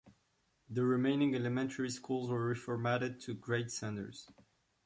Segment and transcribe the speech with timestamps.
[0.67, 4.27] The remaining elementary schools were reformatted to grade centers.